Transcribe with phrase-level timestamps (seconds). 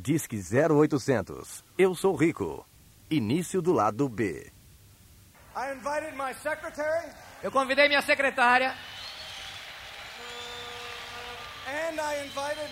[0.00, 1.64] Disque 0800.
[1.78, 2.66] Eu sou rico.
[3.10, 4.52] Início do lado B.
[5.56, 7.08] I invited my secretary
[7.42, 8.74] Eu convidei minha secretária
[11.68, 12.70] and I invited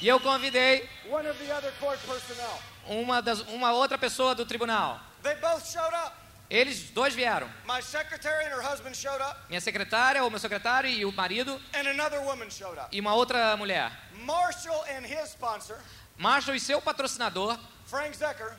[0.00, 2.58] e eu convidei one of the other court personnel.
[2.88, 4.98] uma, das, uma outra pessoa do tribunal.
[5.22, 6.12] They both showed up.
[6.50, 7.48] Eles dois vieram.
[7.66, 11.52] My secretary and her husband showed up, Minha secretária, ou meu secretário e o marido
[11.74, 12.88] and another woman showed up.
[12.90, 13.92] e uma outra mulher.
[14.24, 15.78] Marshall and his sponsor,
[16.16, 18.54] Marshall e seu patrocinador, Frank Zecker,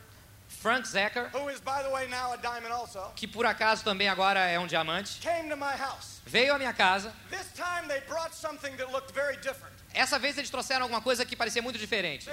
[0.48, 4.08] Frank Zecker, who is, by the way, now a diamond also, que por acaso também
[4.08, 6.20] agora é um diamante, came to my house.
[6.26, 7.12] veio à minha casa.
[7.30, 9.74] This time they brought something that looked very different.
[9.94, 12.28] Essa vez eles trouxeram alguma coisa que parecia muito diferente.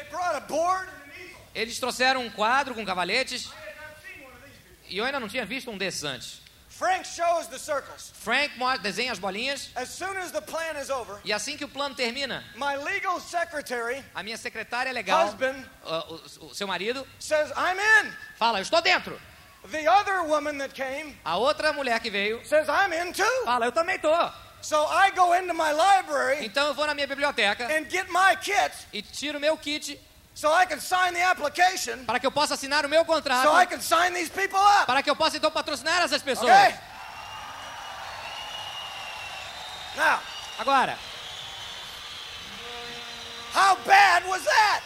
[1.55, 3.49] Eles trouxeram um quadro com cavaletes
[4.89, 6.42] e eu ainda não tinha visto um desses antes.
[6.77, 8.11] Frank shows the circles.
[8.15, 8.51] Frank
[8.81, 11.93] desenha as bolinhas As soon as the plan is over, e assim que o plano
[11.95, 15.55] termina, my legal secretary, a minha secretária legal, husband,
[15.85, 18.11] o, o- o seu marido, says, I'm in.
[18.37, 19.19] fala: Eu estou dentro.
[19.71, 23.45] The other woman that came A outra mulher que veio says, I'm in too.
[23.45, 24.11] fala: Eu também tô.
[24.61, 28.35] So I go into my library Então eu vou na minha biblioteca and get my
[28.41, 29.99] kit e tiro meu kit
[30.35, 33.55] so I can sign the application para que eu possa assinar o meu contrato, so
[33.61, 34.85] I can sign these people up.
[34.85, 36.51] para que eu possa então patrocinar essas pessoas.
[36.51, 36.75] Okay?
[39.95, 40.19] Now,
[40.59, 40.97] Agora,
[43.53, 44.81] how bad was that?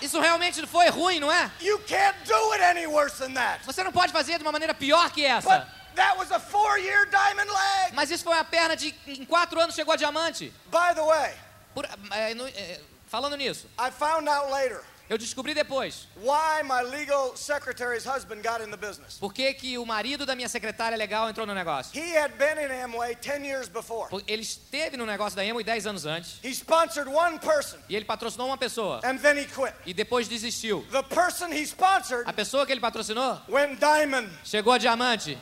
[0.00, 1.50] isso realmente foi ruim, não é?
[1.60, 3.64] You can't do it any worse than that.
[3.64, 5.68] Você não pode fazer de uma maneira pior que But essa.
[5.94, 7.94] that was a four-year diamond leg.
[7.94, 10.52] Mas isso foi uma perna de em quatro anos chegou a diamante.
[10.66, 11.34] By the way,
[11.74, 12.80] Por- é, no- é,
[13.16, 18.60] falando nisso, I found out later eu descobri depois why my legal secretary's husband got
[18.60, 19.16] in the business.
[19.18, 21.98] por que, que o marido da minha secretária legal entrou no negócio.
[21.98, 24.10] He had been in Amway 10 years before.
[24.26, 28.04] Ele esteve no negócio da Emo 10 anos antes He sponsored one person e ele
[28.04, 29.72] patrocinou uma pessoa and then he quit.
[29.86, 30.84] e depois desistiu.
[30.90, 34.28] The person he sponsored A pessoa que ele patrocinou went diamond.
[34.44, 35.38] chegou a diamante.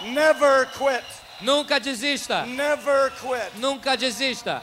[0.00, 1.04] Never quit.
[1.40, 2.46] Nunca desista.
[2.46, 3.56] Never quit.
[3.58, 4.60] Nunca desista.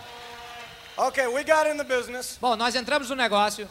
[1.01, 2.37] Okay, we got in the business.
[2.39, 3.67] Bom, nós entramos no negócio.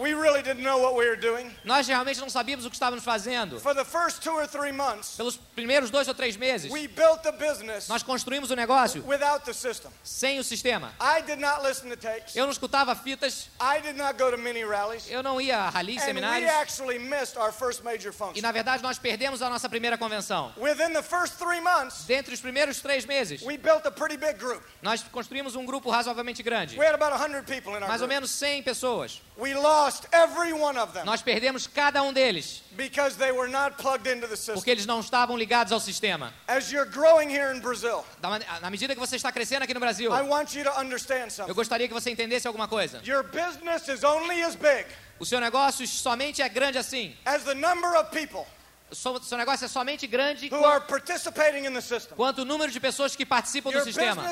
[0.00, 1.50] We really didn't know what we were doing.
[1.64, 3.58] Nós realmente não sabíamos o que estávamos fazendo.
[3.58, 7.22] For the first two or three months, Pelos primeiros dois ou três meses, we built
[7.22, 9.90] the business nós construímos o negócio without the system.
[10.04, 10.92] sem o sistema.
[11.00, 12.36] I did not listen to tapes.
[12.36, 15.10] Eu não escutava fitas, I did not go to mini rallies.
[15.10, 16.50] eu não ia a rallies, And we seminários.
[16.52, 18.42] actually missed our first major E function.
[18.42, 20.52] na verdade nós perdemos a nossa primeira convenção.
[20.56, 24.34] Within the first three months, Dentre os primeiros três meses, we built a pretty big
[24.38, 24.62] group.
[24.82, 26.78] nós construímos um grupo razoavelmente grande.
[26.78, 28.10] We had about 100 people in our Mais ou group.
[28.10, 29.20] menos 100 pessoas.
[29.36, 33.76] We lost every one of them Nós perdemos cada um deles, because they were not
[33.78, 34.54] plugged into the system.
[34.54, 36.32] porque eles não estavam ligados ao sistema.
[36.46, 39.72] As you're growing here in Brazil, Da man- Na medida que você está crescendo aqui
[39.74, 43.00] no Brasil, I want you to understand eu gostaria que você entendesse alguma coisa.
[43.04, 44.84] Your business is only as big
[45.18, 47.16] O seu negócio somente é grande assim.
[47.24, 48.44] as the number of people
[48.92, 52.16] seu negócio é somente grande who are participating in the system.
[52.16, 54.24] quanto o número de pessoas que participam do sistema.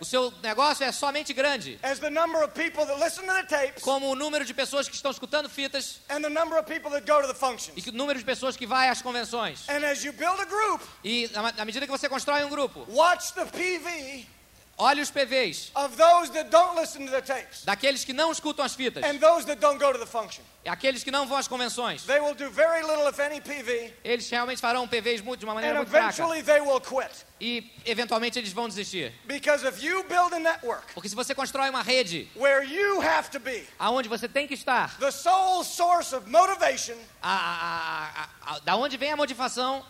[0.00, 3.42] O seu negócio é somente grande as the number of people that listen to the
[3.44, 6.90] tapes como o número de pessoas que estão escutando fitas and the number of people
[6.90, 7.34] that go to the
[7.76, 9.68] e o número de pessoas que vai às convenções.
[9.68, 12.86] And as you build a group, E na, na medida que você constrói um grupo,
[12.90, 14.26] watch the PV
[14.76, 18.64] olhe os PVs of those that don't listen to the tapes daqueles que não escutam
[18.64, 20.42] as fitas, and those that don't go to the function.
[20.64, 22.04] e aqueles que não vão às convenções.
[22.04, 25.54] They will do very little, if any, PV, Eles realmente farão PVs muito, de uma
[25.54, 26.06] maneira and muito fraca.
[26.08, 27.10] eventually they will quit.
[27.40, 29.12] E eventualmente eles vão desistir.
[29.26, 33.28] Because if you build a network Porque se você constrói uma rede where you have
[33.30, 38.58] to be aonde você tem que estar, the sole source of motivation, a, a, a,
[38.60, 39.84] da onde vem a motivação,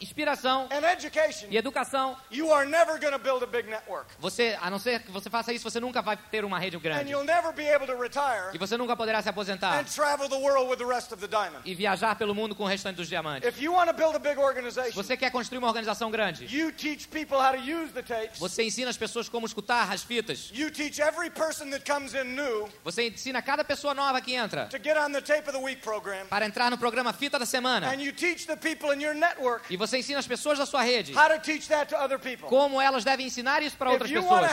[0.00, 4.06] inspiração and education, e educação, you are never going to build a big network.
[4.18, 6.80] você, a não ser que você faça isso, você nunca vai ter uma rede And
[6.80, 7.10] grande.
[7.10, 10.36] you'll never be able to retire E você nunca poderá se aposentar and travel the
[10.36, 11.60] world with the rest of the diamond.
[11.64, 13.48] e viajar pelo mundo com o restante dos diamantes.
[13.48, 16.46] If you want to build a big Se organization, você quer construir uma organização grande,
[16.54, 18.38] you teach people how to use the tapes.
[18.38, 20.50] você ensina as pessoas como escutar as fitas.
[20.52, 24.66] You teach every person that comes in new Você ensina cada pessoa nova que entra
[24.66, 26.26] to get on the tape of the week program.
[26.28, 27.88] para entrar no programa Fita da Semana.
[27.90, 30.82] And you teach the people in your network E você ensina as pessoas da sua
[30.82, 32.48] rede how to teach that to other people.
[32.48, 34.50] como elas devem ensinar isso para outras pessoas.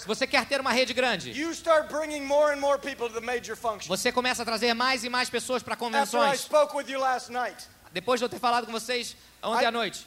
[0.00, 3.14] Se você quer ter uma rede grande, you start bringing more and more people to
[3.14, 3.86] the major functions.
[3.86, 6.40] você começa a trazer mais e mais pessoas para After I convenções.
[6.40, 7.56] spoke with you last night,
[7.92, 10.04] Depois de eu ter falado com vocês ontem à noite,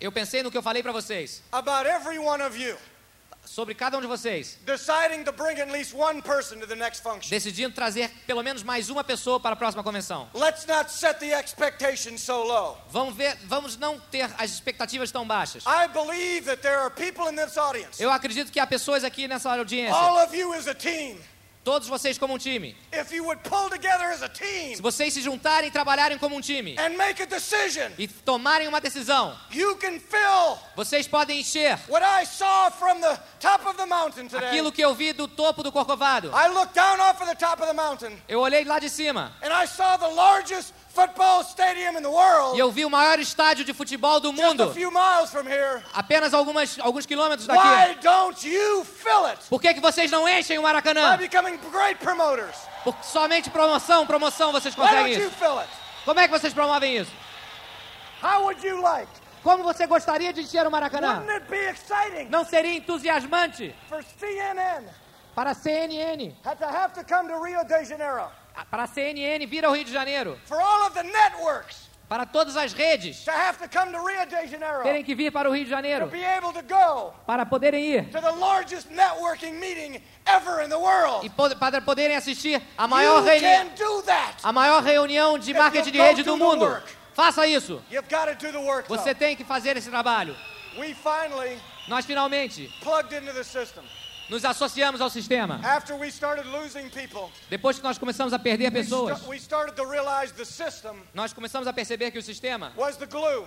[0.00, 1.42] eu pensei no que eu falei para vocês.
[3.46, 7.02] Sobre cada um de vocês, deciding to bring at least one person to the next
[7.02, 7.30] function.
[7.30, 10.28] decidindo trazer pelo menos mais uma pessoa para a próxima convenção.
[10.34, 12.78] Let's not set the expectation so low.
[12.90, 15.64] Vamos ver, vamos não ter as expectativas tão baixas.
[15.66, 19.26] I believe that there are people in this audience, Eu acredito que há pessoas aqui
[19.28, 19.96] nessa audiência,
[21.66, 22.76] todos vocês como um time.
[22.92, 26.36] If you would pull together as a Se team vocês se juntarem e trabalharem como
[26.36, 31.40] um time and make a decision, e tomarem uma decisão, you can fill vocês podem
[31.40, 34.46] encher what I saw from the top of the mountain today.
[34.46, 36.28] aquilo que eu vi do topo do Corcovado.
[36.28, 39.32] I looked down off of the top of the mountain Eu olhei lá de cima
[39.42, 42.08] and I saw the largest football stadium in the
[42.54, 45.82] e eu vi o maior estádio de futebol do mundo, few miles from here.
[45.92, 47.98] apenas algumas, alguns quilômetros daqui.
[49.50, 51.18] Por que, que vocês não enchem o Maracanã?
[52.82, 55.36] Por somente promoção, promoção vocês conseguem you isso.
[56.06, 57.12] Como é que vocês promovem isso?
[59.42, 61.22] Como você gostaria de encher o Maracanã?
[62.30, 64.88] Não seria entusiasmante for CNN
[65.34, 66.32] para a CNN,
[68.64, 72.56] para a CNN vir ao Rio de Janeiro, For all of the networks para todas
[72.56, 76.62] as redes to to terem que vir para o Rio de Janeiro be able to
[76.62, 81.26] go para poderem ir to the largest networking meeting ever in the world?
[81.26, 83.46] e para poderem assistir a maior, reuni
[84.42, 86.80] a maior reunião de marketing de rede do mundo.
[87.12, 87.82] Faça isso.
[87.90, 88.86] You've got to do the work.
[88.88, 90.36] Você tem que fazer esse trabalho.
[91.88, 92.70] Nós finalmente
[94.28, 95.60] nos associamos ao sistema.
[95.64, 99.36] After we started losing people, Depois que nós começamos a perder we, pessoas, sta- we
[99.36, 103.46] started to realize the system nós começamos a perceber que o sistema was the glue.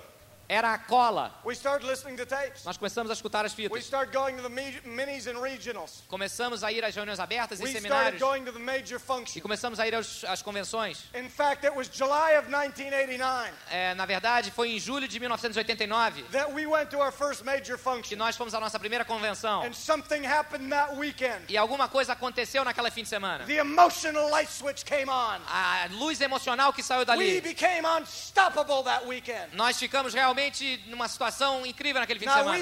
[0.49, 1.31] Era a cola.
[1.45, 2.63] We started listening to tapes.
[2.65, 3.85] Nós começamos a escutar as We fitas.
[3.85, 6.01] started going to the me- minis and regionals.
[6.07, 8.19] Começamos a ir às reuniões abertas e We seminários.
[8.19, 8.99] going to the major
[9.35, 11.03] E começamos a ir aos, às convenções.
[11.13, 16.23] In fact, it was July of 1989 É, na verdade, foi em julho de 1989
[16.31, 19.61] that we went to our first major que nós fomos à nossa primeira convenção.
[19.61, 21.45] And something happened that weekend.
[21.47, 23.45] E alguma coisa aconteceu naquela fim de semana.
[23.45, 25.39] The emotional light switch came on.
[25.47, 27.41] A luz emocional que saiu We dali.
[27.41, 29.53] became unstoppable that weekend.
[29.53, 30.38] Nós ficamos realmente
[30.87, 32.57] numa situação incrível naquele fim de semana.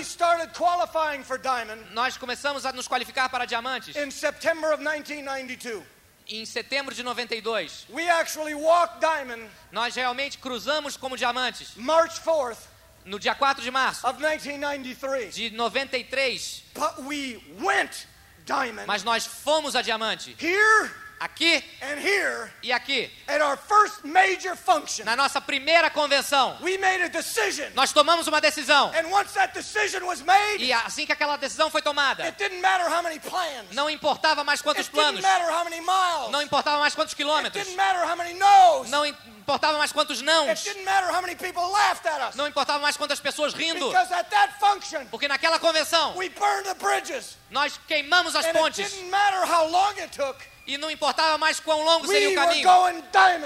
[1.92, 5.98] Nós começamos a nos qualificar para diamantes in September of 1992.
[6.30, 7.86] em setembro de 92.
[7.90, 12.58] We actually walked Diamond Nós realmente cruzamos como diamantes March 4th
[13.06, 15.34] no dia 4 de março of 1993.
[15.34, 16.64] de 93.
[16.74, 18.08] But we went
[18.46, 24.04] Diamond Mas nós fomos a diamante here aqui and here e aqui at our first
[24.04, 25.04] major function.
[25.06, 26.58] na nossa primeira convenção.
[26.62, 27.72] We made a decision.
[27.74, 31.70] Nós tomamos uma decisão And once that decision was made, e assim que aquela decisão
[31.70, 33.66] foi tomada, it didn't matter how many plans.
[33.72, 36.32] não importava mais quantos It didn't planos, matter how many miles.
[36.32, 38.90] não importava mais quantos It quilômetros, didn't matter how many no's.
[38.90, 42.36] não importava mais quantos It nãos, didn't matter how many people laughed at us.
[42.36, 46.66] não importava mais quantas pessoas rindo, Because at that function, porque naquela convenção we burned
[46.66, 47.38] the bridges.
[47.50, 50.38] nós queimamos as And it pontes didn't matter how long it took.
[50.68, 52.70] E não importava mais quão longo seria o caminho.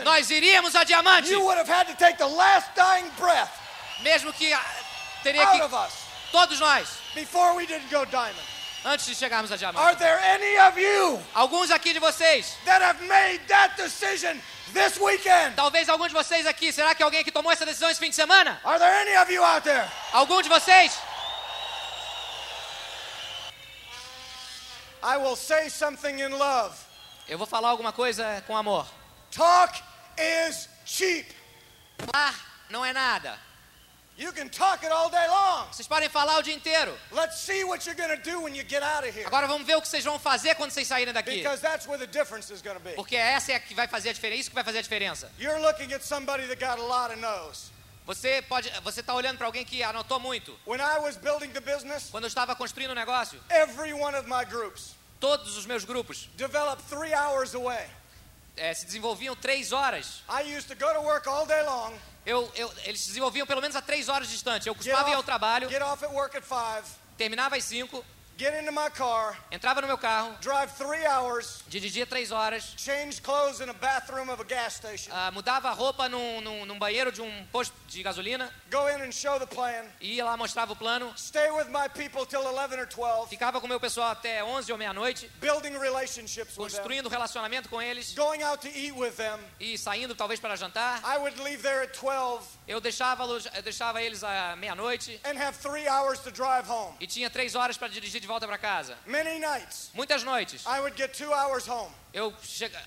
[0.03, 1.29] Nós iríamos a diamante,
[4.01, 4.65] mesmo que ah,
[5.21, 5.59] teria que
[6.31, 8.41] todos nós before we didn't go diamond.
[8.83, 9.85] antes de chegarmos a diamante.
[9.85, 14.41] Are there any of you Alguns aqui de vocês, that have made that decision
[14.73, 15.55] this weekend?
[15.55, 18.15] talvez alguns de vocês aqui, será que alguém que tomou essa decisão esse fim de
[18.15, 18.59] semana?
[18.63, 19.87] Are there any of you out there?
[20.11, 20.97] Algum de vocês?
[25.03, 26.75] I will say something in love.
[27.27, 28.87] Eu vou falar alguma coisa com amor.
[29.31, 29.81] Talk
[30.17, 31.33] is cheap.
[31.97, 32.35] Falar
[32.69, 33.37] não é nada.
[34.17, 35.67] You can talk it all day long.
[35.71, 36.95] Vocês podem falar o dia inteiro.
[37.11, 39.25] Let's see what you're going to do when you get out of here.
[39.25, 41.37] Agora vamos ver o que vocês vão fazer quando vocês saírem daqui.
[41.37, 42.91] Because that's where the difference is going to be.
[42.93, 45.31] Porque essa é a que vai fazer a diferença, isso que vai fazer a diferença.
[45.39, 47.71] You're looking at somebody that got a lot of no's.
[48.05, 50.55] Você pode, você está olhando para alguém que anotou muito.
[50.67, 54.27] When I was building the business, Quando eu estava construindo o negócio, every one of
[54.27, 57.87] my groups todos os meus grupos developed three hours away.
[58.57, 60.21] eh, se desenvolviam três horas.
[60.27, 61.93] I used to go to work all day long,
[62.25, 64.67] Eu, eu, eles se desenvolviam pelo menos a três horas distante.
[64.67, 66.85] Eu costumava ir ao trabalho, at work at five,
[67.17, 68.03] terminava às cinco,
[68.41, 73.21] get into my car, entrava no meu carro, drive three hours, dirigia três horas, change
[73.21, 76.79] clothes in a bathroom of a gas station, ah, mudava a roupa num, num, num
[76.79, 80.73] banheiro de um posto de gasolina, go in and show the plan, ia lá, mostrava
[80.73, 84.43] o plano, stay with my people till 11 or 12, ficava com meu pessoal até
[84.43, 88.93] 11 ou meia-noite, building relationships with them, construindo relacionamento com eles going out to eat
[88.93, 89.37] with them.
[89.59, 90.99] e saindo talvez para jantar.
[91.05, 95.57] I would leave there at 12 Eu deixava, eu deixava eles à meia-noite and have
[95.57, 96.95] three hours to drive home.
[96.99, 98.97] e tinha três horas para dirigir de volta para casa.
[99.05, 101.91] Many nights, Muitas noites I would get two hours home.
[102.13, 102.79] eu chega...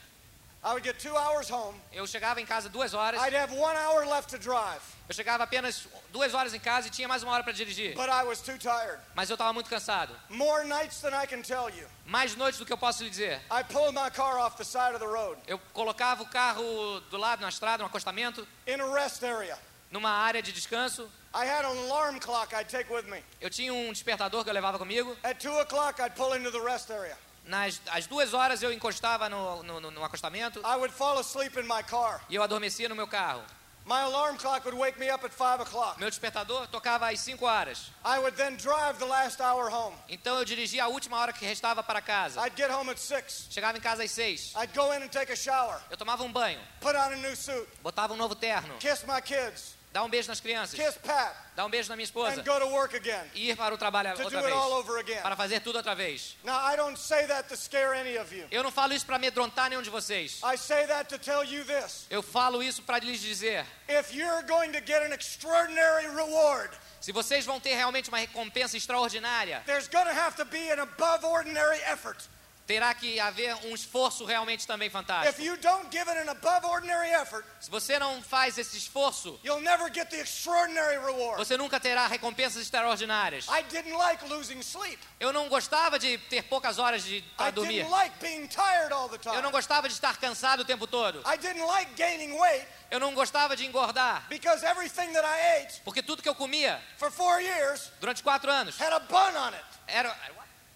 [1.93, 3.21] Eu chegava em casa duas horas.
[3.23, 6.91] I'd have one hour left to drive, Eu chegava apenas duas horas em casa e
[6.91, 7.95] tinha mais uma hora para dirigir.
[7.95, 8.99] but I was too tired.
[9.15, 10.17] Mas eu estava muito cansado.
[10.31, 11.87] More nights than I can tell you.
[12.07, 13.41] Mais noites do que eu posso lhe dizer.
[13.51, 17.19] I pulled my car off the side of the road Eu colocava o carro do
[17.19, 19.59] lado na estrada, no acostamento, in a rest area.
[19.91, 21.11] numa área de descanso.
[21.35, 23.23] I had an alarm clock I'd take with me.
[23.41, 25.15] Eu tinha um despertador que eu levava comigo.
[25.23, 27.19] At two o'clock, I'd pull into the rest area.
[27.45, 31.65] Nas às duas horas eu encostava no, no, no- acostamento I would fall asleep in
[31.65, 32.21] my car.
[32.29, 33.43] e eu adormecia no meu carro.
[33.87, 35.99] My alarm clock would wake me up at o'clock.
[36.01, 37.91] Meu despertador tocava às 5 horas.
[38.03, 39.95] I would then drive the last hour home.
[40.09, 42.41] Então eu dirigia a última hora que restava para casa.
[42.47, 43.47] I'd get home at six.
[43.51, 44.55] Chegava em casa às 6.
[44.57, 47.37] I'd go in and take a shower, Eu tomava um banho, put on a new
[47.37, 51.33] suit, botava um novo terno, kiss my kids, dá um beijo nas crianças, kiss Pat,
[51.55, 53.79] dá um beijo na minha esposa and go to work again e ir para o
[53.79, 54.81] trabalho to outra do it all vez.
[54.81, 55.23] over again.
[55.23, 56.37] Para fazer tudo outra vez.
[56.43, 58.45] Now, I don't say that to scare any of you.
[58.51, 60.41] Eu não falo isso para amedrontar nenhum de vocês.
[60.43, 62.07] I say that to tell you this.
[62.11, 67.13] Eu falo isso para lhes dizer: If you're going to get an extraordinary reward, se
[67.13, 71.25] vocês vão ter realmente uma recompensa extraordinária, there's going to have to be an above
[71.25, 72.19] ordinary effort.
[72.67, 75.43] Terá que haver um esforço realmente também If fantástico.
[75.43, 79.61] you don't give it an above ordinary effort, Se você não faz esse esforço, you'll
[79.61, 81.37] never get the extraordinary reward.
[81.37, 83.47] você nunca terá recompensas extraordinárias.
[83.49, 84.99] I didn't like losing sleep.
[85.21, 87.83] Eu não gostava de ter poucas horas de I para dormir.
[87.83, 89.53] didn't like being tired all the Eu não time.
[89.53, 91.21] gostava de estar cansado o tempo todo.
[91.27, 95.81] I didn't like gaining weight Eu não gostava de engordar, because everything that I ate
[95.85, 99.49] porque tudo que eu comia for four years durante quatro anos had a bun on
[99.53, 99.65] it.
[99.89, 100.17] era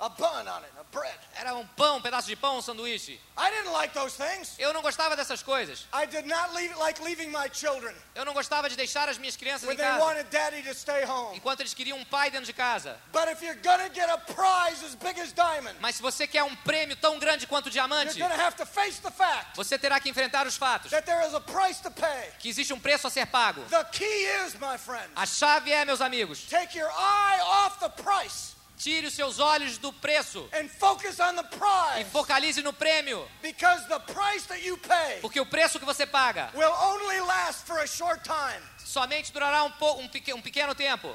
[0.00, 1.18] A bun on it, bread.
[1.36, 3.20] era um pão, um pedaço de pão, um sanduíche.
[3.36, 4.54] I didn't like those things.
[4.58, 5.86] Eu não gostava dessas coisas.
[5.94, 9.36] I did not leave, like leaving my children Eu não gostava de deixar as minhas
[9.36, 11.36] crianças when em they casa, wanted daddy to stay home.
[11.36, 12.98] enquanto eles queriam um pai dentro de casa.
[13.12, 16.42] But if you're gonna get a prize as big as diamond, Mas se você quer
[16.42, 19.78] um prêmio tão grande quanto o you're diamante, gonna have to face the fact você
[19.78, 22.32] terá que enfrentar os fatos that there is a price to pay.
[22.40, 23.62] que existe um preço a ser pago.
[23.70, 24.04] The key
[24.44, 29.06] is, my friend, A chave é, meus amigos, take your eye off the price tire
[29.06, 33.98] os seus olhos do preço and focus on the e focalize no prêmio, Because the
[33.98, 37.86] price that you pay porque o preço que você paga will only last for a
[37.86, 38.62] short time.
[38.84, 41.12] somente durará um, pou- um, peque- um pequeno tempo.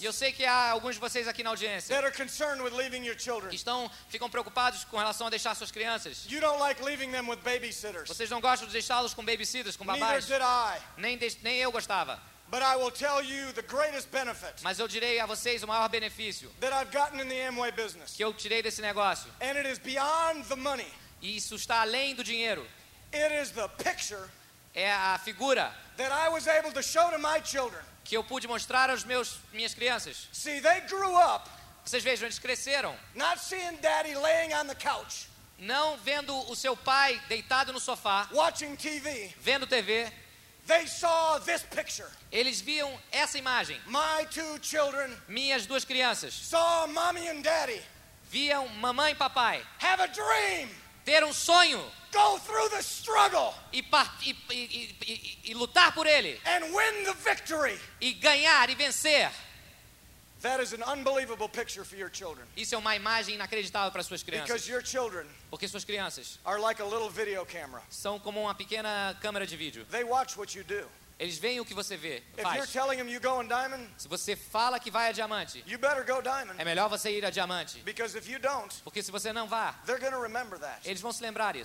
[0.00, 2.72] E eu sei que há alguns de vocês aqui na audiência that are concerned with
[2.72, 3.16] leaving your
[3.48, 6.26] que estão, ficam preocupados com relação a deixar suas crianças.
[6.28, 8.08] You don't like leaving them with babysitters.
[8.08, 10.26] Vocês não gostam de deixá-los com babysitters, com Neither babás?
[10.26, 10.80] did I.
[10.96, 12.20] Nem, de- nem eu gostava.
[12.50, 15.88] But I will tell you the greatest benefit Mas eu direi a vocês o maior
[15.88, 18.14] benefício that I've gotten in the Amway business.
[18.16, 19.30] que eu tirei desse negócio.
[19.40, 20.90] And it is beyond the money.
[21.20, 22.66] E isso está além do dinheiro.
[23.12, 24.28] It is the picture
[24.74, 27.82] É a figura that I was able to show to my children.
[28.04, 30.28] que eu pude mostrar aos meus minhas crianças.
[30.32, 31.48] See, they grew up
[31.84, 35.28] Vocês vejam, eles cresceram not seeing daddy laying on the couch,
[35.58, 39.34] não vendo o seu pai deitado no sofá, watching TV.
[39.40, 40.10] vendo TV.
[40.68, 42.10] They saw this picture.
[42.30, 43.78] Eles viam essa imagem.
[43.86, 47.80] My two children Minhas duas crianças saw mommy and daddy
[48.30, 50.68] viam mamãe e papai have a dream,
[51.06, 51.80] ter um sonho
[52.12, 53.82] go through the struggle, e,
[54.52, 57.80] e- e- e lutar por ele and win the victory.
[57.98, 59.30] e ganhar e vencer.
[60.42, 62.46] That is an unbelievable picture for your children.
[62.56, 66.60] Isso é uma imagem inacreditável para suas Because crianças, your children porque suas crianças are
[66.60, 67.82] like a little video camera.
[67.90, 69.84] são como uma pequena câmera de vídeo.
[69.90, 70.88] They watch what you do.
[71.18, 72.72] Eles veem o que você vê, If you're faz.
[72.72, 76.04] telling them you go in diamond, Se você fala que vai a diamante, you better
[76.06, 76.54] go diamond.
[76.60, 79.72] é melhor você ir a diamante, Because if you don't, porque se você não vá,
[79.86, 80.88] they're going to remember that.
[80.88, 81.56] eles vão se lembrar.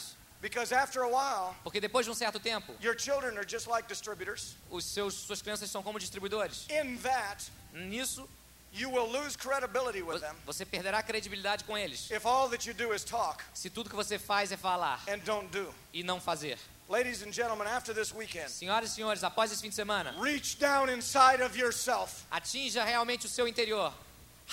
[0.41, 4.55] Because a while, Porque depois de um certo tempo, your children are just like distributors.
[4.71, 6.65] os seus suas crianças são como distribuidores.
[6.69, 8.27] In that, Nisso,
[8.73, 12.09] you will lose credibility with vo- them você perderá credibilidade com eles.
[12.11, 15.19] if all that you do is talk Se tudo que você faz é falar and
[15.19, 15.73] don't do.
[15.93, 16.57] e não fazer.
[16.89, 20.57] Ladies and gentlemen, after this weekend, Senhoras e senhores, após esse fim de semana, reach
[20.57, 22.23] down inside of yourself.
[22.29, 23.93] atinja realmente o seu interior.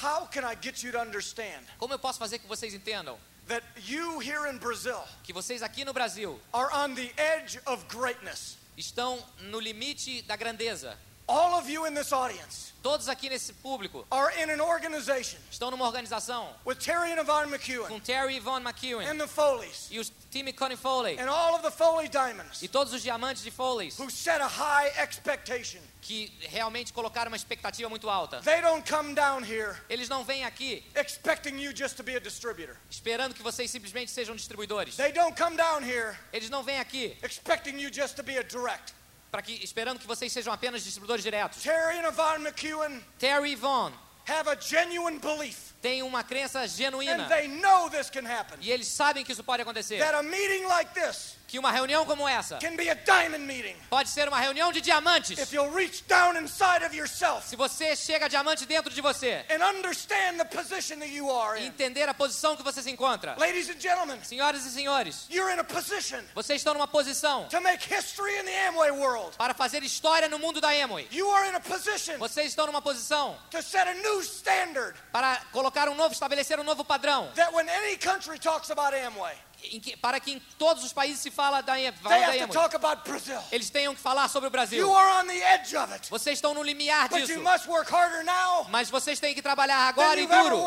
[0.00, 3.64] How can I get you to understand Como eu posso fazer que vocês entendam that
[3.84, 8.56] you here in Brazil que vocês aqui no Brasil are on the edge of greatness?
[8.76, 10.96] estão no limite da grandeza?
[11.30, 15.70] All of you in this audience Todos aqui nesse público are in an organization estão
[15.70, 19.86] numa organização with Terry and Yvonne McEwen com Terry e Von McEwen and the Foleys
[19.92, 23.44] e os time Connie Foley and all of the Foley diamonds e todos os diamantes
[23.44, 25.80] de Foley who set a high expectation.
[26.00, 28.40] que realmente colocaram uma expectativa muito alta.
[28.40, 32.20] They don't come down here Eles não vêm aqui expecting you just to be a
[32.20, 32.76] distributor.
[32.90, 34.96] esperando que vocês simplesmente sejam distribuidores.
[34.96, 38.42] They don't come down here Eles não vêm aqui expecting you just to be a
[38.42, 38.94] direct.
[39.30, 41.62] Para que esperando que vocês sejam apenas distribuidores diretos.
[41.62, 43.92] Terry and Yvonne McEwen Terry e Von
[44.28, 48.58] have a genuine belief têm uma crença genuína and they know this can happen.
[48.60, 49.98] e eles sabem que isso pode acontecer.
[49.98, 53.74] That a meeting like this Que uma reunião como essa can be a diamond meeting
[53.90, 55.36] pode ser uma reunião de diamantes.
[55.36, 59.60] if you'll reach down inside of yourself Se você chega diamante dentro de você and
[59.64, 61.66] understand the position that you are e in.
[61.68, 63.34] entender a posição que você se encontra.
[63.36, 67.60] Ladies and gentlemen, Senhoras e senhores, you're in a position vocês estão numa posição to
[67.60, 69.36] make history in the Amway world.
[69.36, 71.08] para fazer história no mundo da Amway.
[71.10, 75.36] You are in a position Vocês estão numa posição to set a new standard para
[75.50, 79.34] colocar um novo, estabelecer um novo padrão, that when any country talks about Amway,
[79.80, 82.46] que- para que em todos os países se fala da, Amway.
[82.48, 83.38] talk about Brazil.
[83.52, 84.78] Eles tenham que falar sobre o Brasil.
[84.78, 86.08] You are on the edge of it.
[86.10, 87.32] Vocês estão no limiar But disso.
[87.32, 90.64] you must work harder now Mas vocês têm que trabalhar agora e duro.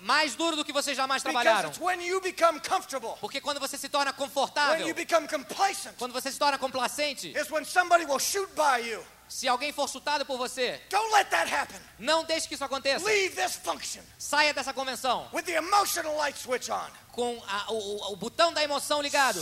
[0.00, 1.70] Mais duro do que vocês jamais trabalharam.
[1.70, 5.94] it's when you become comfortable, Porque quando você se torna when confortável, you become complacent,
[5.98, 7.32] quando você se torna complacente,
[9.28, 11.80] se alguém for chutado por você, Don't let that happen.
[11.98, 13.04] não deixe que isso aconteça.
[13.04, 16.88] Leave this function Saia dessa convenção with the emotional light switch on.
[17.12, 19.40] com a- o, o- botão da emoção ligado,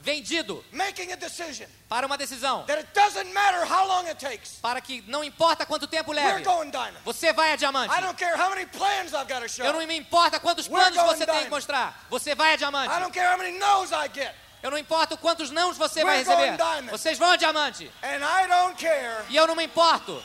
[0.00, 4.52] vendido Making a decision para uma decisão, that it doesn't matter how long it takes.
[4.62, 6.44] para que não importa quanto tempo leve,
[7.04, 7.92] você vai a diamante.
[7.92, 9.64] I don't care how many plans I've got to show.
[9.66, 12.92] Eu não me importa quantos planos você tem que mostrar, você vai a diamante.
[14.62, 16.56] Eu não importo quantos nãos você vai receber,
[16.90, 17.90] vocês vão a diamante.
[19.28, 20.22] E eu não me importo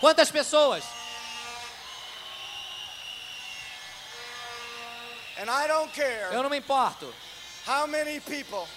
[0.00, 0.84] quantas pessoas,
[6.32, 7.12] eu não me importo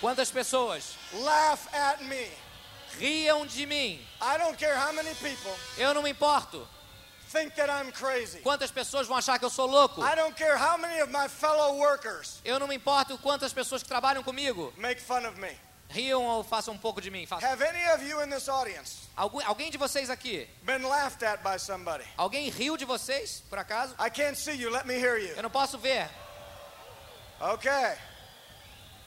[0.02, 0.94] quantas pessoas
[3.00, 4.06] riam de mim.
[5.78, 6.68] Eu não me importo
[7.32, 8.40] think that I'm crazy.
[8.40, 10.02] quantas pessoas vão achar que eu sou louco.
[10.04, 13.82] I don't care how many of my fellow workers Eu não me importo quantas pessoas
[13.84, 15.56] que trabalham comigo make fun of me.
[15.90, 17.26] riam ou façam um pouco de mim.
[17.26, 17.50] Façam.
[17.50, 21.42] Have any of you in this audience Algum, alguém de vocês aqui, been laughed at
[21.44, 22.06] by somebody?
[22.16, 23.94] alguém riu de vocês, por acaso?
[24.00, 24.70] I can't see you.
[24.72, 25.36] Let me hear you.
[25.36, 26.10] Eu não posso ver.
[27.42, 27.96] Okay.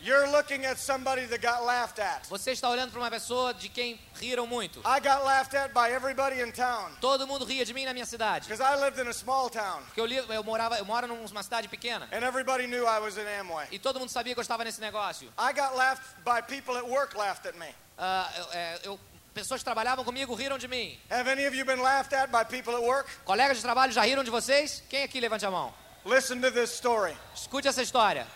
[0.05, 2.27] You're looking at somebody that got laughed at.
[2.29, 4.81] Você está olhando para uma pessoa de quem riram muito.
[4.81, 8.05] I got laughed at by everybody in town Todo mundo ria de mim na minha
[8.05, 8.49] cidade.
[8.49, 11.43] because I lived in a small town Porque eu, li, eu morava, eu moro numa
[11.45, 12.09] cidade pequena.
[12.11, 13.69] and everybody knew I was in Amway.
[13.71, 15.29] E todo mundo sabia que eu estava nesse negócio.
[15.39, 17.73] I got laughed by people at work laughed at me.
[17.97, 19.01] Ah, eu- é, eu-
[19.33, 20.99] pessoas que trabalhavam comigo riram de mim.
[21.11, 23.09] Have any of you been laughed at by people at work?
[23.25, 24.83] Colegas de trabalho já riram de vocês?
[24.91, 25.73] Quem aqui levante a mão?
[26.05, 27.17] Listen to this story.
[27.37, 28.27] Escute essa história.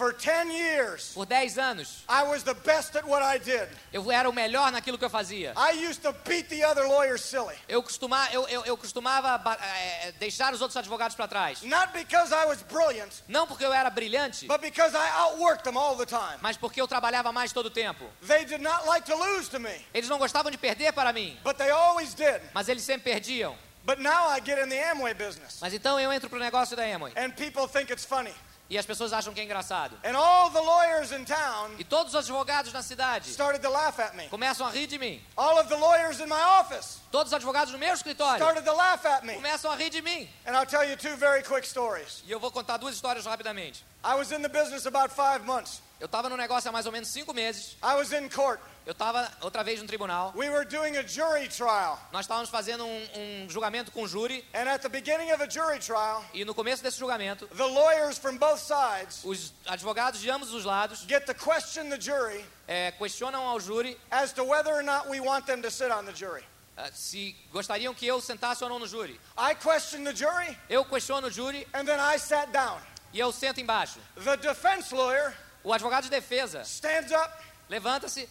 [0.00, 3.68] For 10 years, Por 10 anos, I was the best at what I did.
[3.92, 5.52] eu era o melhor naquilo que eu fazia.
[5.58, 7.54] I used to beat the other lawyers silly.
[7.68, 11.60] Eu, costuma, eu, eu, eu costumava ba- é, deixar os outros advogados para trás.
[11.64, 15.76] Not because I was brilliant, Não porque eu era brilhante, but because I outworked them
[15.76, 16.38] all the time.
[16.40, 18.06] mas porque eu trabalhava mais todo o tempo.
[18.26, 21.38] They did not like to lose to me, Eles não gostavam de perder para mim,
[21.44, 22.40] but they always did.
[22.54, 23.54] mas eles sempre perdiam.
[23.84, 26.84] But now I get in the Amway business, Mas então eu entro pro negócio da
[26.84, 28.32] Amway and people think it's funny.
[28.70, 29.98] E as pessoas acham que é engraçado.
[30.04, 33.98] And all the lawyers in town E todos os advogados na cidade started to laugh
[33.98, 34.28] at me.
[34.28, 35.20] começam a rir de mim.
[35.36, 38.72] All of the lawyers in my office Todos os advogados no meu escritório started to
[38.72, 39.34] laugh at me.
[39.34, 40.28] começam a rir de mim.
[40.46, 42.22] And I'll tell you two very quick stories.
[42.26, 43.84] E eu vou contar duas histórias rapidamente.
[44.04, 45.82] I was in the business about five months.
[46.00, 47.76] Eu estava no negócio há mais ou menos cinco meses.
[47.82, 48.58] I was in court.
[48.86, 50.32] Eu estava outra vez no tribunal.
[50.34, 51.98] We were doing a jury trial.
[52.10, 53.08] Nós estávamos fazendo um,
[53.44, 54.42] um julgamento com júri.
[54.54, 58.16] And at the beginning of a jury trial, E no começo desse julgamento, the lawyers
[58.16, 62.92] from both sides os advogados de ambos os lados get to question the jury eh,
[62.92, 66.12] questionam ao júri as to whether or not we want them to sit on the
[66.14, 66.42] jury.
[66.78, 69.20] eh, se gostariam que eu sentasse ou não no júri.
[69.36, 72.80] I question the jury, Eu questiono o júri and then I sat down.
[73.12, 73.98] e eu sento embaixo.
[74.24, 75.34] The defense lawyer
[75.64, 77.30] O advogado de defesa stands up,
[77.68, 78.28] levanta-se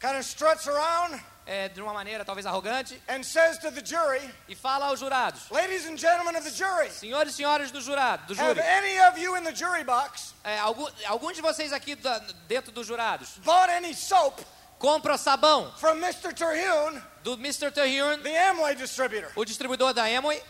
[0.00, 4.22] kind of struts around, eh, de uma maneira talvez arrogante and says to the jury,
[4.48, 8.26] e fala aos jurados: Ladies and gentlemen of the jury, Senhores e senhoras do jurado,
[8.26, 11.72] do have júri, any of you in the jury box eh, algum, algum de vocês
[11.72, 14.40] aqui da- dentro dos jurados bought any soap
[14.78, 16.32] compra sabão from Mr.
[16.32, 17.70] Terhune, do Mr.
[17.70, 19.30] Terhune, the Amway distributor?
[19.36, 20.42] o distribuidor da Amway?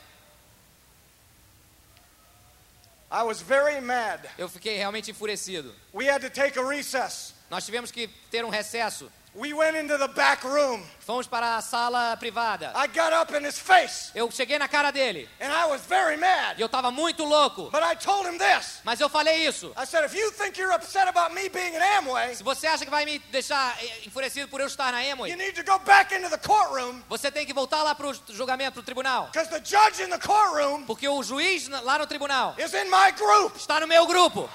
[3.11, 4.21] I was very mad.
[4.39, 5.75] Eu fiquei realmente enfurecido.
[5.93, 7.35] We had to take a recess.
[7.51, 9.11] Nós tivemos que ter um recesso.
[9.33, 10.83] We went into the back room.
[11.07, 12.73] Fomos para a sala privada.
[12.75, 16.17] I got up in his face, Eu cheguei na cara dele and I was very
[16.17, 16.59] mad.
[16.59, 17.71] e eu estava muito louco.
[17.71, 18.81] But I told him this.
[18.85, 19.73] Mas eu falei isso.
[19.77, 22.85] I said, if you think you're upset about me being in Amway, Se você acha
[22.85, 25.79] que vai me deixar eh, enfurecido por eu estar na you Amway, need to go
[25.79, 29.29] back into the courtroom você tem que voltar lá para o julgamento, para o tribunal.
[29.33, 33.13] because the judge in the courtroom Porque o juiz lá no tribunal is in my
[33.13, 33.55] group.
[33.57, 34.51] está no meu grupo.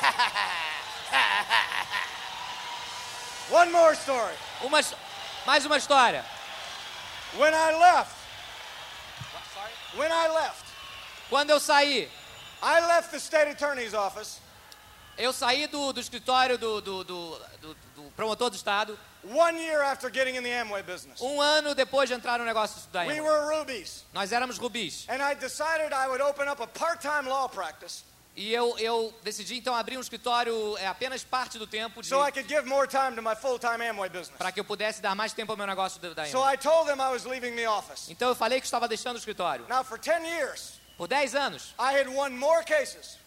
[3.50, 4.34] One more story.
[4.62, 4.80] Uma,
[5.46, 6.24] mais uma história.
[7.36, 8.16] When I left,
[9.96, 10.64] when I left,
[11.28, 12.08] Quando eu saí,
[12.62, 14.40] I left the state attorney's office
[15.18, 17.36] eu saí do, do escritório do, do, do,
[18.16, 21.20] promotor do estado one year after getting in the Amway business.
[21.20, 23.20] um ano depois de entrar no negócio da We Amway.
[23.20, 24.04] were rubies.
[24.14, 25.06] Nós éramos rubis.
[25.08, 28.02] And I decided I would open up a part-time law practice
[28.40, 32.32] E eu, eu decidi então abrir um escritório é, apenas parte do tempo so I
[32.32, 34.38] could give more time to my full-time Amway business.
[34.38, 36.54] para que eu pudesse dar mais tempo ao meu negócio da da So Amway.
[36.54, 38.08] I told them I was leaving the office.
[38.08, 39.66] Então eu falei que estava deixando o escritório.
[39.68, 43.18] Now, for 10 years, Por 10 anos, I had won more cases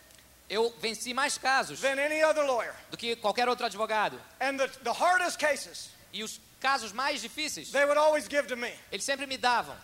[0.50, 2.74] eu venci mais casos than any other lawyer.
[2.90, 4.20] do que qualquer outro advogado.
[4.42, 8.56] And the, the hardest cases, E os casos mais difíceis, they would always give to
[8.58, 8.74] me.
[8.92, 9.76] eles sempre me davam.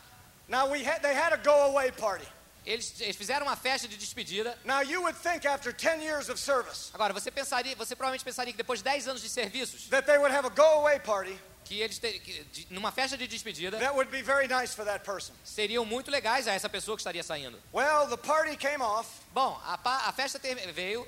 [0.47, 2.27] Now, we had, they had a go-away party.
[2.69, 4.55] Eles, eles fizeram uma festa de despedida.
[4.63, 8.53] Now, you would think after 10 years of service Agora, você pensaria, você provavelmente pensaria
[8.53, 11.82] que depois de 10 anos de serviços, that they would have a go-away party que
[11.82, 15.03] eles te, que, de- numa festa de despedida that would be very nice for that
[15.03, 15.34] person.
[15.43, 17.60] seriam muito legais a essa pessoa que estaria saindo.
[17.73, 19.79] Well, the party came off, Bom, a,
[20.10, 21.08] a festa ter- veio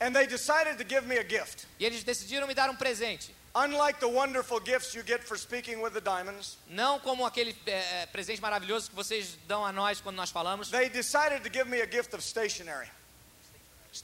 [0.00, 1.66] and they decided to give me a gift.
[1.80, 3.34] e eles decidiram me dar um presente.
[3.54, 8.02] Unlike the wonderful gifts you get for speaking with the diamonds, Não como aquele é,
[8.02, 10.70] é, presente maravilhoso que vocês dão a nós quando nós falamos.
[10.70, 12.88] they decided to give me a gift of stationery.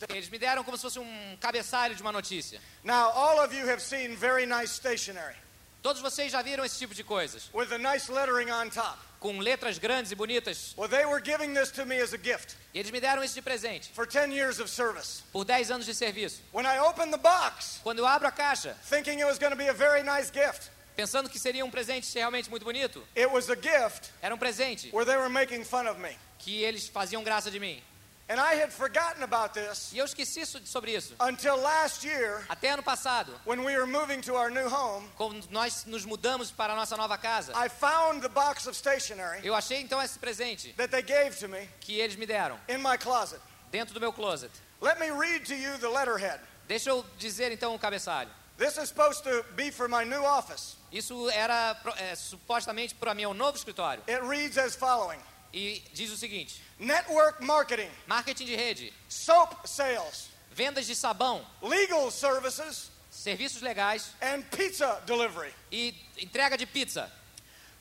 [0.08, 2.60] Eles me deram como se fosse um cabeçalho de uma notícia.
[2.82, 5.36] Now, all of you have seen very nice stationery
[5.84, 8.96] Todos vocês já viram esse tipo de coisas, with a nice lettering on top.
[9.20, 10.72] com letras grandes e bonitas.
[10.78, 13.34] Well, they were giving this to me as a gift E eles me deram isso
[13.34, 15.22] de presente for 10 years of service.
[15.30, 16.40] por 10 anos de serviço.
[16.54, 19.58] When I opened the box, Quando eu abro a caixa, thinking it was going to
[19.58, 23.50] be a very nice gift, pensando que seria um presente realmente muito bonito, it was
[23.50, 26.16] a gift era um presente where they were making fun of me.
[26.38, 27.82] que eles faziam graça de mim.
[28.26, 31.14] And I had forgotten about this E eu esqueci sobre isso.
[31.20, 35.06] until last year Até ano passado, when we were moving to our new home.
[35.16, 39.40] quando nós nos mudamos para a nossa nova casa, I found the box of stationery
[39.44, 42.78] eu achei então esse presente that they gave to me que eles me deram in
[42.78, 43.40] my closet.
[43.70, 44.50] dentro do meu closet.
[44.80, 46.40] Let me read to you the letterhead.
[46.66, 48.30] Deixa eu dizer então o cabeçalho.
[48.56, 50.76] This is supposed to be for my new office.
[50.92, 54.02] Isso era é, supostamente para meu novo escritório.
[54.08, 55.18] It reads as following
[55.54, 62.10] E diz o seguinte: Network marketing, marketing de rede, soap sales, vendas de sabão, legal
[62.10, 64.10] services, serviços legais.
[64.20, 65.54] And pizza delivery.
[65.70, 67.08] e entrega de pizza.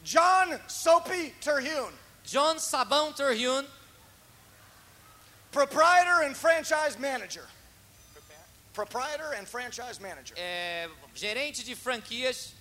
[0.03, 3.67] John Soapy Terhune, John Sabão Terhune,
[5.51, 7.47] proprietor and franchise manager.
[8.73, 10.35] Proprietor and franchise manager.
[10.37, 12.53] é, gerente de franquias,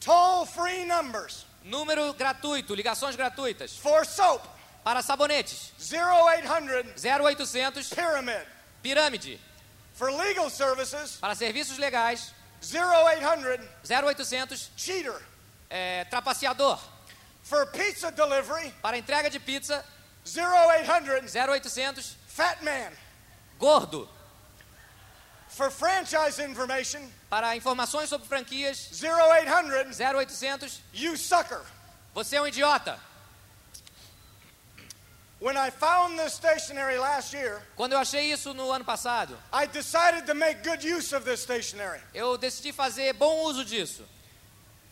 [0.00, 4.44] Toll free numbers número gratuito, ligações gratuitas for soap
[4.82, 5.72] para sabonetes.
[5.80, 8.46] 0800 0800 Pyramid.
[8.82, 9.40] Pirâmide.
[9.94, 15.20] For legal services Para serviços legais, 0800 0800 Cheater.
[15.68, 16.78] é, trapaceador.
[17.42, 19.84] For pizza delivery Para entrega de pizza,
[20.24, 22.92] 0800 0800 Fat Man.
[23.58, 24.08] gordo.
[25.58, 31.60] For franchise information Para informações sobre franquias, 0800 0800 You Sucker.
[32.14, 32.96] você é um idiota.
[35.40, 39.66] When I found this stationery last year, Quando eu achei isso no ano passado, I
[39.66, 42.00] decided to make good use of this stationery.
[42.14, 44.04] eu decidi fazer bom uso disso.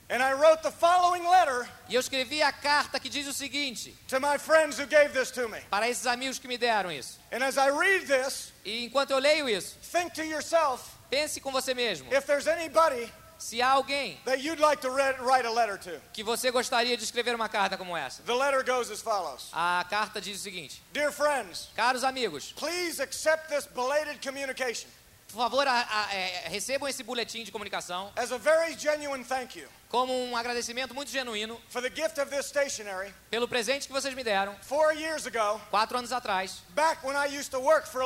[0.08, 3.92] And I wrote the following letter E eu escrevi a carta que diz o seguinte,
[4.08, 5.58] to my friends who gave this to me.
[5.68, 7.18] para esses amigos que me deram isso.
[7.32, 11.50] And as I read this, E enquanto eu leio isso, think to yourself pense com
[11.50, 12.08] você mesmo.
[12.14, 16.00] if there's anybody Se há alguém that you'd like to write a letter to.
[16.12, 18.22] que você gostaria de escrever uma carta como essa.
[18.22, 22.98] The letter goes as follows A carta diz o seguinte: Dear friends, Caros amigos, please
[23.02, 24.88] accept this belated communication
[25.28, 29.58] por favor, a- a- é, recebam esse boletim de comunicação as a very genuine thank
[29.58, 33.92] you como um agradecimento muito genuíno for the gift of this stationery pelo presente que
[33.92, 36.62] vocês me deram four years ago, quatro anos atrás,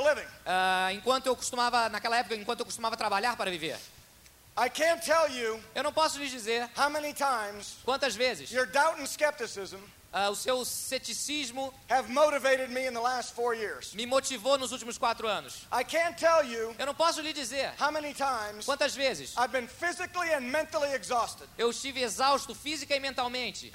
[0.03, 0.27] living.
[0.47, 3.79] ah, enquanto eu costumava, naquela época, enquanto eu costumava trabalhar para viver.
[4.59, 8.67] I can't tell you Eu não posso lhes dizer how many times quantas vezes your
[8.67, 9.79] doubt and skepticism
[10.13, 13.95] ah, o seu ceticismo have motivated me in the last four years.
[13.95, 15.67] me motivou nos últimos quatro anos.
[15.73, 19.53] I can't tell you Eu não posso lhe dizer how many times quantas vezes I've
[19.53, 23.71] been physically and mentally exhausted eu estive exausto física e mentalmente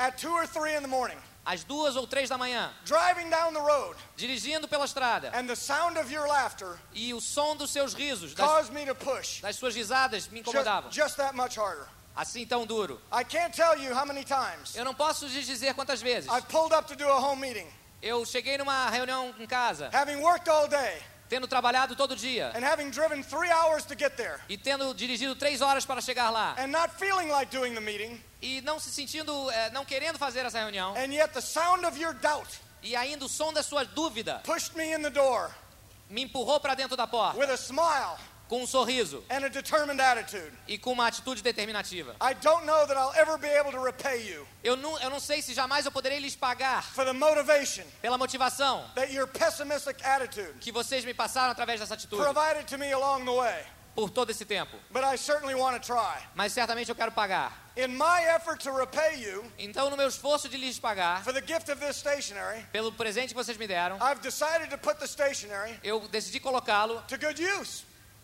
[1.46, 5.56] às duas ou três da manhã, driving down the road, dirigindo pela estrada and the
[5.56, 9.42] sound of your laughter e o som dos seus risos, das, caused me to push
[9.42, 10.92] das suas risadas me just, incomodavam.
[10.92, 11.88] just that much harder.
[12.16, 13.02] Assim tão duro.
[13.12, 16.30] I can't tell you how many times Eu não posso lhes dizer quantas vezes.
[16.32, 17.68] I've pulled up to do a home meeting,
[18.02, 22.64] Eu cheguei numa reunião em casa, having worked all day tendo trabalhado todo dia and
[22.64, 26.56] having driven three hours to get there, e tendo dirigido três horas para chegar lá
[26.58, 30.46] and not feeling like doing the meeting, e não se sentindo, eh, não querendo fazer
[30.46, 32.48] essa reunião, and yet the sound of your doubt
[32.84, 35.50] e ainda o som da sua dúvida pushed me in the door
[36.10, 40.00] me empurrou para dentro da porta with a smile com um sorriso and a determined
[40.02, 40.52] attitude.
[40.68, 42.16] e com uma atitude determinativa.
[44.64, 48.18] Eu não, eu não sei se jamais eu poderei lhes pagar for the motivation pela
[48.18, 52.92] motivação that your pessimistic attitude que vocês me passaram através dessa atitude provided to me
[52.92, 53.64] along the way,
[53.96, 54.78] por todo esse tempo.
[54.92, 56.22] but I certainly want to try.
[56.36, 57.64] Mas certamente eu quero pagar.
[57.78, 61.42] In my effort to repay you Então, no meu esforço de lhes pagar for the
[61.42, 65.08] gift of this stationery, pelo presente que vocês me deram, I've decided to put the
[65.08, 67.04] stationery eu decidi colocá-lo.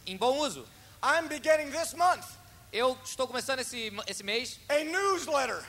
[0.05, 0.67] Em bom uso.
[1.03, 2.25] I'm beginning this month
[2.71, 5.61] Eu estou começando esse, esse mês a newsletter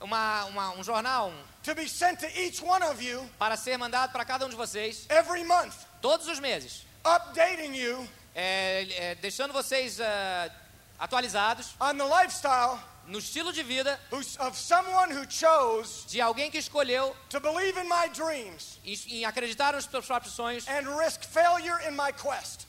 [0.00, 3.76] uma, uma, um jornal um, to be sent to each one of you para ser
[3.76, 9.14] mandado para cada um de vocês every month, todos os meses, updating you é, é,
[9.16, 10.50] deixando vocês ah,
[10.98, 13.98] atualizados on the lifestyle no estilo de vida
[14.40, 19.24] of someone who chose de alguém que escolheu to believe in my dreams em, em
[19.24, 22.66] acreditar nos seus próprios sonhos, and risk failure in my quest.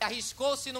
[0.00, 0.72] Arriscou-se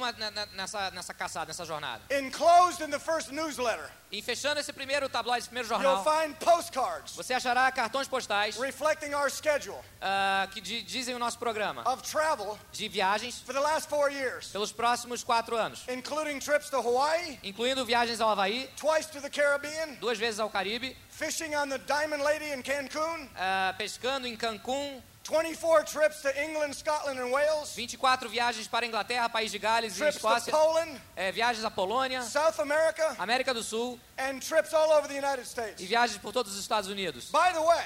[0.55, 2.03] nessa, nessa caçada, nessa jornada.
[2.11, 6.35] Enclosed in the first newsletter, E fechando esse primeiro tabloide, esse primeiro you'll jornal, find
[6.39, 11.83] postcards você achará cartões postais reflecting our schedule ah, que di- dizem o nosso programa
[11.87, 16.71] of travel de viagens for the last four years, pelos próximos quatro anos, including trips
[16.71, 21.55] to Hawaii, incluindo viagens ao Havaí, twice to the Caribbean, duas vezes ao Caribe, fishing
[21.55, 27.21] on the Diamond Lady in Cancun, ah, pescando em Cancún, 24 trips to England, Scotland,
[27.21, 31.31] and Wales, 24 viagens para a Inglaterra, País de Gales e to Escócia, Poland, eh,
[31.31, 34.01] viagens à Polônia, South America, América do Sul.
[34.17, 35.83] And trips all over the United e States.
[35.87, 37.31] viagens por todos os Estados Unidos.
[37.31, 37.85] By the way,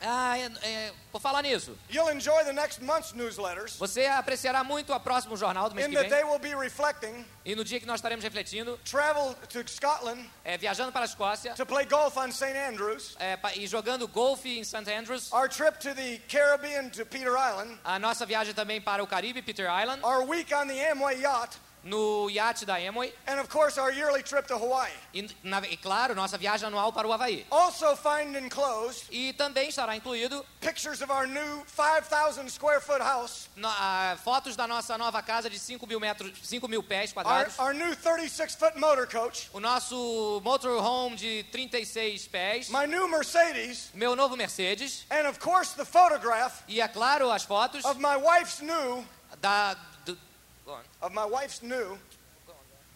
[0.00, 3.76] Ah, é- é, por falar nisso, you'll enjoy the next month's newsletters.
[3.78, 6.10] você apreciará muito o próximo jornal do mês in que vem.
[7.46, 11.54] e no dia que nós estaremos refletindo, travel to Scotland eh, viajando para a Escócia
[11.54, 12.52] to play golf on St.
[12.68, 14.86] Andrews, pa- e jogando golfe em St.
[14.90, 19.06] Andrews, our trip to the Caribbean to Peter Island, a nossa viagem também para o
[19.06, 21.56] Caribe, Peter Island, our week on the Amway yacht,
[21.86, 24.90] no iate da Amway and of course our yearly trip to Hawaii.
[25.14, 27.46] e, na- e claro, nossa viagem anual para o Havaí.
[27.50, 33.48] Also find enclosed E também estará incluído pictures of our new 5,000 square foot house,
[33.56, 37.24] no- ah, fotos da nossa nova casa de 5 mil metros, 5 mil pés our,
[37.24, 43.06] quadrados, our new 36 foot motor coach, o nosso motorhome de 36 pés, my new
[43.08, 45.06] Mercedes, meu novo Mercedes.
[45.10, 49.04] And of course the photograph e, é claro, as fotos of my wife's new,
[49.40, 49.76] da,
[51.02, 51.96] of my wife's new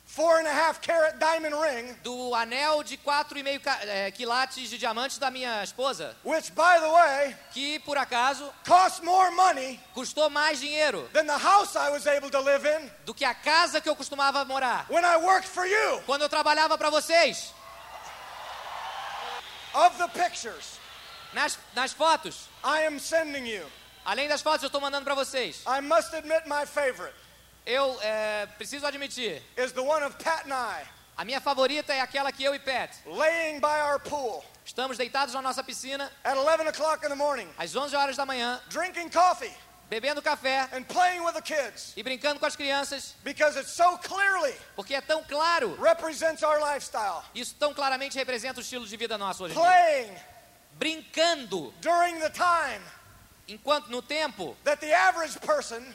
[0.05, 4.77] four and a half carat diamond ring, do anel de 4,5 ca- eh, quilates de
[4.77, 10.29] diamantes da minha esposa, which by the way que, por acaso, cost more money custou
[10.29, 13.81] mais dinheiro than the house I was able to live in do que a casa
[13.81, 14.85] que eu costumava morar.
[14.89, 16.03] when I worked for you.
[16.07, 17.53] Quando eu trabalhava para vocês,
[19.73, 20.81] Of the pictures
[21.33, 23.65] nas, nas fotos, I am sending you,
[24.05, 27.15] além das fotos eu estou mandando para vocês, I must admit my favorite
[27.67, 30.83] eu eh, preciso admitir, is the one of Pat and I
[31.17, 35.35] a minha favorita é aquela que eu e Pat laying by our pool estamos deitados
[35.35, 39.09] na nossa piscina at 11 o'clock in the morning, às 11 horas da manhã, drinking
[39.11, 39.53] coffee
[39.91, 43.99] bebendo café and playing with the kids e brincando com as crianças, because it so
[43.99, 47.23] clearly porque é tão claro, represents our lifestyle.
[47.35, 49.55] isso tão claramente representa o estilo de vida nosso hoje.
[49.55, 50.17] Playing
[50.79, 52.81] Brincando, during the time
[53.51, 54.57] enquanto no tempo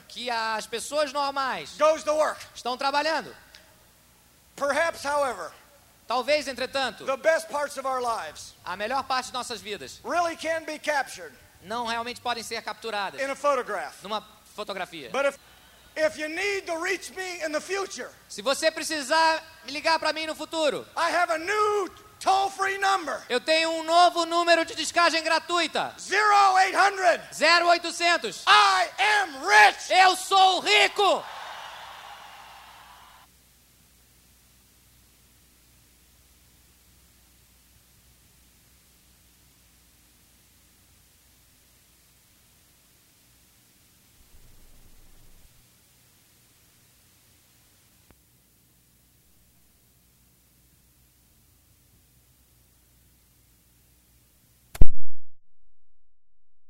[0.08, 1.76] que as pessoas normais
[2.54, 3.34] estão trabalhando.
[4.54, 5.52] Perhaps, however,
[6.06, 10.36] Talvez, entretanto, the best parts of our lives a melhor parte de nossas vidas really
[10.36, 14.02] can be captured não realmente podem ser capturadas in a photograph.
[14.04, 14.22] numa
[14.54, 15.10] fotografia.
[15.10, 15.38] But if
[15.96, 20.12] if you need to reach me in the future, Se você precisar me ligar para
[20.12, 21.90] mim no futuro, I have a new.
[23.28, 25.94] Eu tenho um novo número de descagem gratuita.
[25.98, 28.44] 0800 0800.
[28.46, 28.88] I
[29.22, 29.92] am rich.
[29.92, 31.24] Eu sou rico!